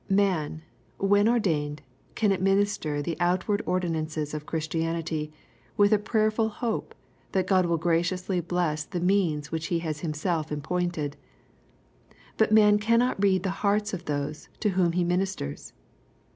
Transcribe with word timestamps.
Man, 0.09 0.63
when 0.97 1.27
ordained, 1.29 1.83
can 2.15 2.31
administer 2.31 3.03
the 3.03 3.15
outward 3.19 3.61
ordinances 3.67 4.33
of 4.33 4.47
Christianity, 4.47 5.31
with 5.77 5.93
a 5.93 5.99
prayerful 5.99 6.49
hope, 6.49 6.95
that 7.33 7.45
God 7.45 7.67
will 7.67 7.77
graciously 7.77 8.39
bless 8.39 8.83
the 8.83 8.99
means 8.99 9.51
which 9.51 9.67
he 9.67 9.77
has 9.85 9.99
Him 9.99 10.15
self 10.15 10.51
appointed. 10.51 11.17
But 12.37 12.51
man 12.51 12.79
cannot 12.79 13.21
read 13.21 13.43
the 13.43 13.51
hearts 13.61 13.93
of 13.93 14.05
those 14.05 14.49
to 14.61 14.69
whom 14.69 14.93
he 14.93 15.03
ministers. 15.03 15.71